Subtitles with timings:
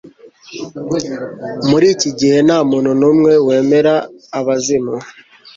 [1.69, 3.93] Muri iki gihe nta muntu n'umwe wemera
[4.39, 4.95] abazimu